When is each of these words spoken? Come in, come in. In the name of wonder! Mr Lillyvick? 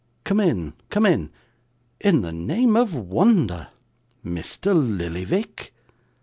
Come 0.23 0.39
in, 0.39 0.73
come 0.89 1.05
in. 1.05 1.29
In 1.99 2.21
the 2.21 2.31
name 2.31 2.75
of 2.75 2.95
wonder! 2.95 3.67
Mr 4.25 4.73
Lillyvick? 4.73 5.75